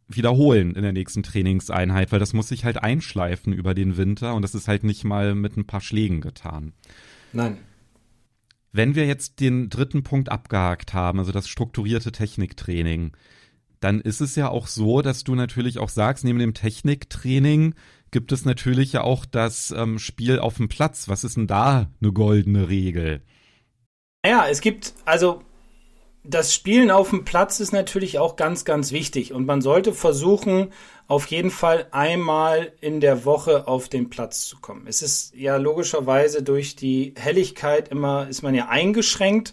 [0.07, 4.42] wiederholen in der nächsten Trainingseinheit, weil das muss sich halt einschleifen über den Winter und
[4.42, 6.72] das ist halt nicht mal mit ein paar Schlägen getan.
[7.33, 7.59] Nein.
[8.77, 13.17] Wenn wir jetzt den dritten Punkt abgehakt haben, also das strukturierte Techniktraining,
[13.81, 17.75] dann ist es ja auch so, dass du natürlich auch sagst, neben dem Techniktraining
[18.11, 21.09] gibt es natürlich ja auch das ähm, Spiel auf dem Platz.
[21.09, 23.23] Was ist denn da eine goldene Regel?
[24.27, 25.43] Ja, es gibt, also
[26.29, 30.73] das Spielen auf dem Platz ist natürlich auch ganz, ganz wichtig und man sollte versuchen,
[31.09, 34.87] auf jeden Fall einmal in der Woche auf den Platz zu kommen.
[34.87, 39.53] Es ist ja logischerweise durch die Helligkeit immer, ist man ja eingeschränkt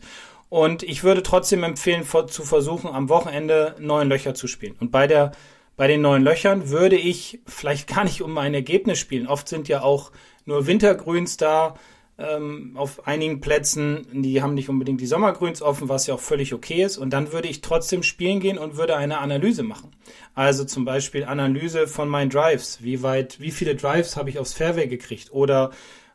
[0.50, 4.76] und ich würde trotzdem empfehlen, zu versuchen, am Wochenende neun Löcher zu spielen.
[4.80, 5.32] Und bei der,
[5.78, 9.28] bei den neuen Löchern würde ich vielleicht gar nicht um ein Ergebnis spielen.
[9.28, 10.12] Oft sind ja auch
[10.46, 11.76] nur Wintergrüns da,
[12.18, 16.54] ähm, auf einigen Plätzen, die haben nicht unbedingt die Sommergrüns offen, was ja auch völlig
[16.54, 16.98] okay ist.
[16.98, 19.92] Und dann würde ich trotzdem spielen gehen und würde eine Analyse machen.
[20.36, 22.84] Also zum Beispiel Analyse von meinen Drives.
[22.84, 25.34] Wie weit, wie viele Drives habe ich aufs Fairway gekriegt?
[25.34, 25.72] Oder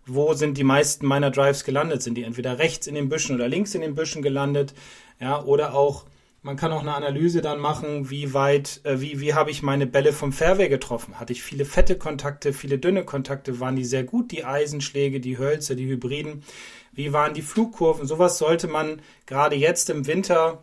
[0.06, 2.02] wo sind die meisten meiner Drives gelandet?
[2.02, 4.74] Sind die entweder rechts in den Büschen oder links in den Büschen gelandet?
[5.20, 6.04] Ja, oder auch
[6.42, 9.86] man kann auch eine Analyse dann machen, wie weit, äh, wie, wie habe ich meine
[9.86, 11.18] Bälle vom Fairway getroffen?
[11.18, 13.60] Hatte ich viele fette Kontakte, viele dünne Kontakte?
[13.60, 16.44] Waren die sehr gut, die Eisenschläge, die Hölzer, die Hybriden?
[16.92, 18.06] Wie waren die Flugkurven?
[18.06, 20.62] Sowas sollte man gerade jetzt im Winter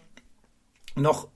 [0.95, 1.27] noch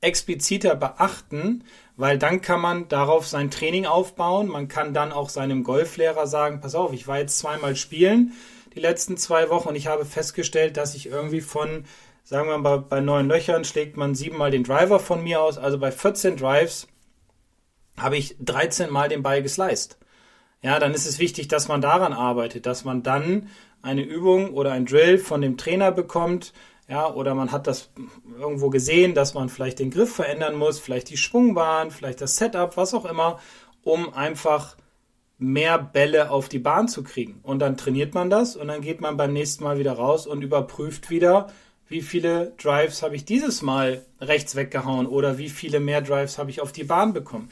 [0.00, 1.64] expliziter beachten,
[1.96, 4.48] weil dann kann man darauf sein Training aufbauen.
[4.48, 8.32] Man kann dann auch seinem Golflehrer sagen, pass auf, ich war jetzt zweimal spielen
[8.74, 11.84] die letzten zwei Wochen und ich habe festgestellt, dass ich irgendwie von
[12.24, 15.58] sagen wir mal, bei neun Löchern schlägt man siebenmal den Driver von mir aus.
[15.58, 16.88] Also bei 14 Drives
[17.98, 19.98] habe ich 13 Mal den Ball gesliced.
[20.62, 23.50] Ja, dann ist es wichtig, dass man daran arbeitet, dass man dann
[23.82, 26.54] eine Übung oder ein Drill von dem Trainer bekommt,
[26.88, 27.90] ja, oder man hat das
[28.38, 32.76] irgendwo gesehen, dass man vielleicht den Griff verändern muss, vielleicht die Schwungbahn, vielleicht das Setup,
[32.76, 33.38] was auch immer,
[33.82, 34.76] um einfach
[35.38, 37.40] mehr Bälle auf die Bahn zu kriegen.
[37.42, 40.42] Und dann trainiert man das und dann geht man beim nächsten Mal wieder raus und
[40.42, 41.48] überprüft wieder,
[41.88, 46.50] wie viele Drives habe ich dieses Mal rechts weggehauen oder wie viele mehr Drives habe
[46.50, 47.50] ich auf die Bahn bekommen.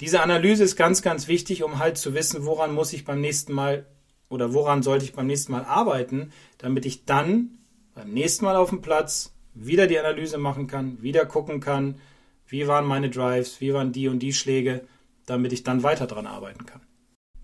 [0.00, 3.52] Diese Analyse ist ganz, ganz wichtig, um halt zu wissen, woran muss ich beim nächsten
[3.52, 3.86] Mal
[4.28, 7.58] oder woran sollte ich beim nächsten Mal arbeiten, damit ich dann
[7.94, 12.00] beim nächsten Mal auf dem Platz wieder die Analyse machen kann, wieder gucken kann,
[12.48, 14.84] wie waren meine Drives, wie waren die und die Schläge,
[15.26, 16.80] damit ich dann weiter dran arbeiten kann.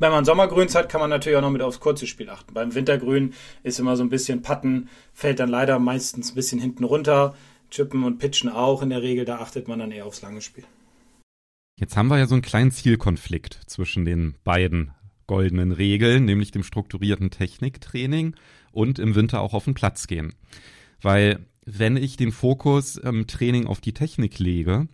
[0.01, 2.55] Wenn man Sommergrüns hat, kann man natürlich auch noch mit aufs kurze Spiel achten.
[2.55, 6.85] Beim Wintergrün ist immer so ein bisschen Patten, fällt dann leider meistens ein bisschen hinten
[6.85, 7.35] runter.
[7.71, 10.65] Chippen und Pitchen auch in der Regel, da achtet man dann eher aufs lange Spiel.
[11.79, 14.93] Jetzt haben wir ja so einen kleinen Zielkonflikt zwischen den beiden
[15.27, 18.35] goldenen Regeln, nämlich dem strukturierten Techniktraining
[18.73, 20.33] und im Winter auch auf den Platz gehen.
[21.03, 24.89] Weil wenn ich den Fokus im Training auf die Technik lege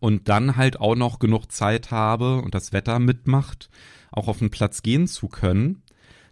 [0.00, 3.70] und dann halt auch noch genug Zeit habe und das Wetter mitmacht,
[4.10, 5.82] auch auf den Platz gehen zu können,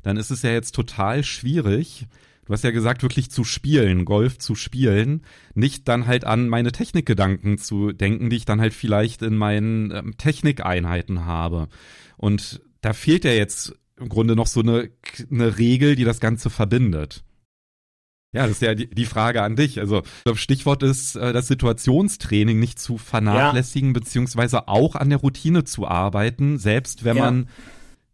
[0.03, 2.07] dann ist es ja jetzt total schwierig,
[2.45, 5.23] du hast ja gesagt, wirklich zu spielen, Golf zu spielen,
[5.55, 9.91] nicht dann halt an meine Technikgedanken zu denken, die ich dann halt vielleicht in meinen
[9.91, 11.69] ähm, Technikeinheiten habe.
[12.17, 14.91] Und da fehlt ja jetzt im Grunde noch so eine,
[15.31, 17.25] eine Regel, die das Ganze verbindet.
[18.35, 19.79] Ja, das ist ja die, die Frage an dich.
[19.79, 20.03] Also
[20.35, 24.01] Stichwort ist, äh, das Situationstraining nicht zu vernachlässigen, ja.
[24.01, 27.25] beziehungsweise auch an der Routine zu arbeiten, selbst wenn ja.
[27.25, 27.49] man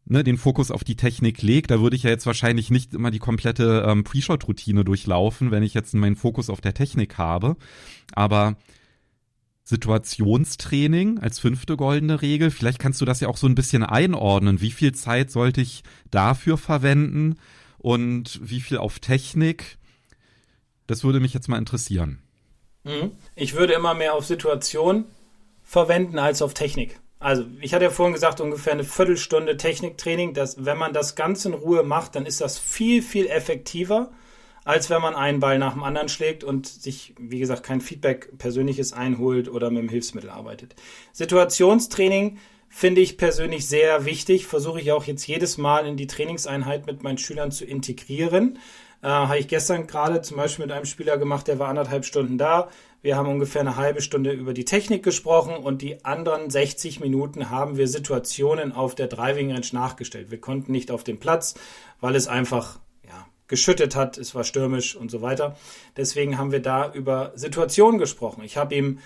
[0.06, 1.70] ne, den Fokus auf die Technik legt.
[1.70, 5.74] Da würde ich ja jetzt wahrscheinlich nicht immer die komplette ähm, Pre-Shot-Routine durchlaufen, wenn ich
[5.74, 7.56] jetzt meinen Fokus auf der Technik habe.
[8.12, 8.56] Aber
[9.62, 12.50] Situationstraining als fünfte goldene Regel.
[12.50, 14.60] Vielleicht kannst du das ja auch so ein bisschen einordnen.
[14.60, 17.36] Wie viel Zeit sollte ich dafür verwenden
[17.76, 19.77] und wie viel auf Technik?
[20.88, 22.20] Das würde mich jetzt mal interessieren.
[22.82, 23.12] Mhm.
[23.36, 25.04] Ich würde immer mehr auf Situation
[25.62, 26.98] verwenden als auf Technik.
[27.20, 30.34] Also, ich hatte ja vorhin gesagt, ungefähr eine Viertelstunde Techniktraining.
[30.34, 34.10] Dass, wenn man das Ganze in Ruhe macht, dann ist das viel, viel effektiver
[34.68, 38.36] als wenn man einen Ball nach dem anderen schlägt und sich, wie gesagt, kein Feedback
[38.36, 40.74] persönliches einholt oder mit dem Hilfsmittel arbeitet.
[41.14, 42.36] Situationstraining
[42.68, 47.02] finde ich persönlich sehr wichtig, versuche ich auch jetzt jedes Mal in die Trainingseinheit mit
[47.02, 48.58] meinen Schülern zu integrieren.
[49.02, 52.38] Äh, habe ich gestern gerade zum Beispiel mit einem Spieler gemacht, der war anderthalb Stunden
[52.38, 52.68] da.
[53.00, 57.50] Wir haben ungefähr eine halbe Stunde über die Technik gesprochen und die anderen 60 Minuten
[57.50, 60.30] haben wir Situationen auf der Driving Range nachgestellt.
[60.30, 61.54] Wir konnten nicht auf den Platz,
[62.00, 62.80] weil es einfach
[63.48, 65.56] geschüttet hat, es war stürmisch und so weiter.
[65.96, 68.44] Deswegen haben wir da über Situationen gesprochen.
[68.44, 69.00] Ich habe ihm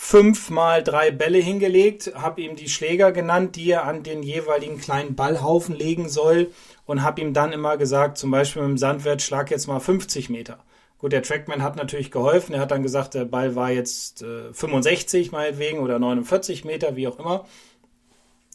[0.00, 5.16] fünfmal drei Bälle hingelegt, habe ihm die Schläger genannt, die er an den jeweiligen kleinen
[5.16, 6.52] Ballhaufen legen soll
[6.86, 10.30] und habe ihm dann immer gesagt, zum Beispiel mit dem Sandwert, schlag jetzt mal 50
[10.30, 10.60] Meter.
[10.98, 12.54] Gut, der Trackman hat natürlich geholfen.
[12.54, 17.08] Er hat dann gesagt, der Ball war jetzt äh, 65 meinetwegen oder 49 Meter, wie
[17.08, 17.44] auch immer.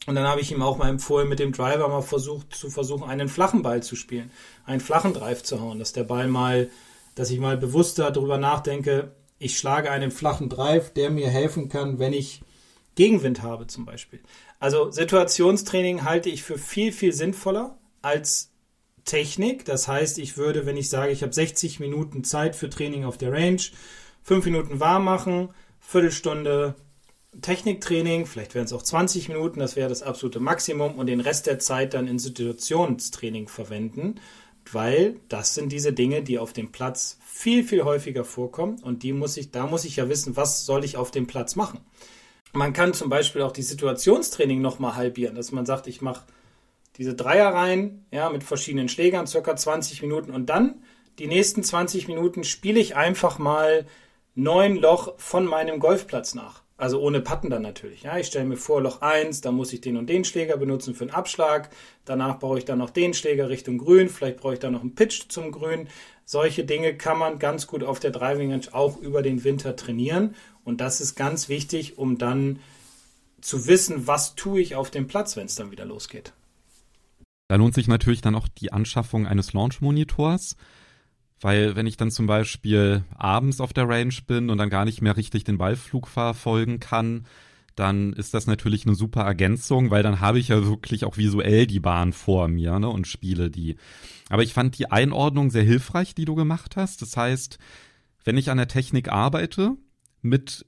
[0.08, 3.08] Und dann habe ich ihm auch mal empfohlen, mit dem Driver mal versucht, zu versuchen,
[3.08, 4.32] einen flachen Ball zu spielen,
[4.66, 6.70] einen flachen Drive zu hauen, dass der Ball mal,
[7.16, 9.12] dass ich mal bewusster darüber nachdenke,
[9.44, 12.42] ich schlage einen flachen Drive, der mir helfen kann, wenn ich
[12.96, 14.22] Gegenwind habe zum Beispiel.
[14.60, 18.52] Also Situationstraining halte ich für viel, viel sinnvoller als
[19.04, 19.66] Technik.
[19.66, 23.18] Das heißt, ich würde, wenn ich sage, ich habe 60 Minuten Zeit für Training auf
[23.18, 23.62] der Range,
[24.22, 26.76] 5 Minuten warm machen, Viertelstunde
[27.42, 31.48] Techniktraining, vielleicht wären es auch 20 Minuten, das wäre das absolute Maximum und den Rest
[31.48, 34.16] der Zeit dann in Situationstraining verwenden,
[34.72, 39.12] weil das sind diese Dinge, die auf dem Platz viel, viel häufiger vorkommen und die
[39.12, 41.80] muss ich, da muss ich ja wissen, was soll ich auf dem Platz machen.
[42.54, 46.26] Man kann zum Beispiel auch die Situationstraining nochmal halbieren, dass man sagt, ich mache
[46.98, 50.84] diese Dreierreihen ja, mit verschiedenen Schlägern, circa 20 Minuten und dann
[51.18, 53.88] die nächsten 20 Minuten spiele ich einfach mal
[54.36, 56.62] neun Loch von meinem Golfplatz nach.
[56.76, 58.04] Also ohne Patten dann natürlich.
[58.04, 60.96] Ja, ich stelle mir vor, Loch 1, da muss ich den und den Schläger benutzen
[60.96, 61.70] für einen Abschlag.
[62.04, 64.10] Danach brauche ich dann noch den Schläger Richtung Grün.
[64.10, 65.88] Vielleicht brauche ich dann noch einen Pitch zum Grün.
[66.26, 70.36] Solche Dinge kann man ganz gut auf der Driving Range auch über den Winter trainieren.
[70.64, 72.60] Und das ist ganz wichtig, um dann
[73.42, 76.34] zu wissen, was tue ich auf dem Platz, wenn es dann wieder losgeht.
[77.50, 80.56] Da lohnt sich natürlich dann auch die Anschaffung eines Launch-Monitors.
[81.42, 85.02] Weil wenn ich dann zum Beispiel abends auf der Range bin und dann gar nicht
[85.02, 87.26] mehr richtig den Ballflug verfolgen kann,
[87.76, 91.66] dann ist das natürlich eine super Ergänzung, weil dann habe ich ja wirklich auch visuell
[91.66, 93.78] die Bahn vor mir ne, und spiele die.
[94.30, 97.02] Aber ich fand die Einordnung sehr hilfreich, die du gemacht hast.
[97.02, 97.58] Das heißt,
[98.24, 99.76] wenn ich an der Technik arbeite,
[100.22, 100.66] mit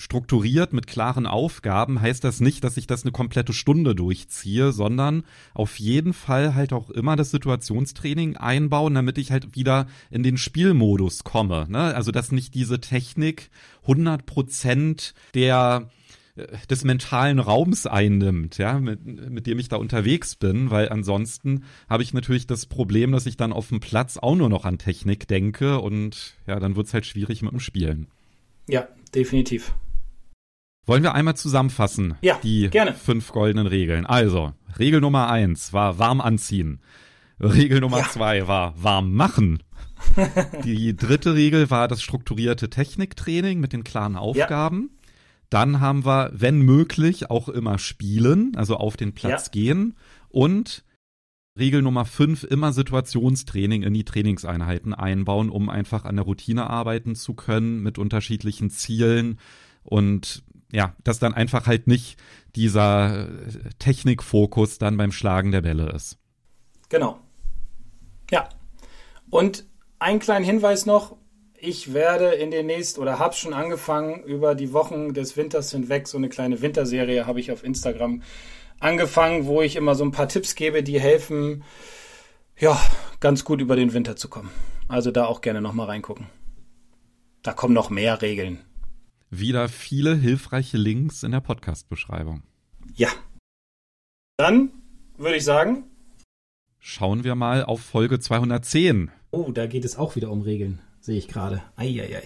[0.00, 5.24] strukturiert mit klaren Aufgaben heißt das nicht, dass ich das eine komplette Stunde durchziehe, sondern
[5.52, 10.38] auf jeden Fall halt auch immer das Situationstraining einbauen, damit ich halt wieder in den
[10.38, 11.66] Spielmodus komme.
[11.68, 11.94] Ne?
[11.94, 13.50] Also dass nicht diese Technik
[13.82, 15.90] 100 Prozent der
[16.36, 21.64] äh, des mentalen Raums einnimmt, ja, mit, mit dem ich da unterwegs bin, weil ansonsten
[21.90, 24.78] habe ich natürlich das Problem, dass ich dann auf dem Platz auch nur noch an
[24.78, 28.06] Technik denke und ja, dann wird es halt schwierig mit dem Spielen.
[28.66, 29.74] Ja, definitiv.
[30.86, 32.14] Wollen wir einmal zusammenfassen?
[32.22, 32.94] Ja, die gerne.
[32.94, 34.06] fünf goldenen Regeln.
[34.06, 36.80] Also, Regel Nummer eins war warm anziehen.
[37.38, 38.08] Regel Nummer Ja.
[38.08, 39.62] zwei war warm machen.
[40.64, 44.90] die dritte Regel war das strukturierte Techniktraining mit den klaren Aufgaben.
[45.50, 49.50] Dann haben wir, wenn möglich, auch immer spielen, also auf den Platz Ja.
[49.52, 49.96] gehen.
[50.28, 50.84] Und
[51.58, 57.14] Regel Nummer fünf, immer Situationstraining in die Trainingseinheiten einbauen, um einfach an der Routine arbeiten
[57.16, 59.38] zu können mit unterschiedlichen Zielen
[59.82, 62.16] und ja, dass dann einfach halt nicht
[62.56, 63.28] dieser äh,
[63.78, 66.18] Technikfokus dann beim Schlagen der Bälle ist.
[66.88, 67.18] Genau.
[68.30, 68.48] Ja.
[69.30, 69.66] Und
[69.98, 71.16] ein kleinen Hinweis noch.
[71.56, 76.08] Ich werde in den nächsten oder habe schon angefangen, über die Wochen des Winters hinweg
[76.08, 78.22] so eine kleine Winterserie habe ich auf Instagram
[78.80, 81.62] angefangen, wo ich immer so ein paar Tipps gebe, die helfen,
[82.58, 82.80] ja,
[83.20, 84.50] ganz gut über den Winter zu kommen.
[84.88, 86.26] Also da auch gerne nochmal reingucken.
[87.42, 88.58] Da kommen noch mehr Regeln.
[89.30, 92.42] Wieder viele hilfreiche Links in der Podcast-Beschreibung.
[92.96, 93.08] Ja.
[94.36, 94.70] Dann
[95.16, 95.84] würde ich sagen,
[96.80, 99.10] Schauen wir mal auf Folge 210.
[99.30, 101.62] oh, da geht es auch wieder um Regeln, sehe ich gerade.
[101.76, 102.22] Eieiei.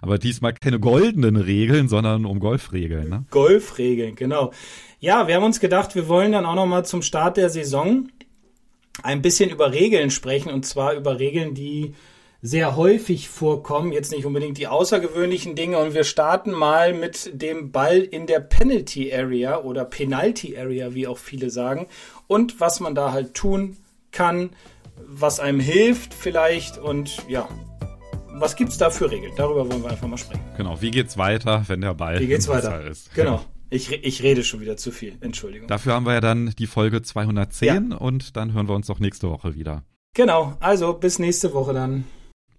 [0.00, 3.10] Aber diesmal keine goldenen Regeln, sondern um Golfregeln.
[3.10, 3.26] Ne?
[3.30, 4.52] Golfregeln, genau.
[5.00, 8.08] Ja, wir haben uns gedacht, wir wollen dann auch noch mal zum Start der Saison
[9.02, 11.94] ein bisschen über Regeln sprechen und zwar über Regeln, die
[12.42, 17.70] sehr häufig vorkommen, jetzt nicht unbedingt die außergewöhnlichen Dinge und wir starten mal mit dem
[17.70, 21.86] Ball in der Penalty Area oder Penalty Area, wie auch viele sagen
[22.28, 23.76] und was man da halt tun
[24.10, 24.50] kann,
[25.06, 27.46] was einem hilft vielleicht und ja,
[28.32, 29.32] was gibt's da für Regeln?
[29.36, 30.40] Darüber wollen wir einfach mal sprechen.
[30.56, 32.86] Genau, wie geht's weiter, wenn der Ball Wie geht's weiter?
[32.86, 33.14] ist?
[33.14, 33.44] Genau.
[33.68, 35.16] Ich, re- ich rede schon wieder zu viel.
[35.20, 35.68] Entschuldigung.
[35.68, 39.28] Dafür haben wir ja dann die Folge 210 und dann hören wir uns auch nächste
[39.30, 39.84] Woche wieder.
[40.14, 40.54] Genau.
[40.58, 42.04] Also bis nächste Woche dann.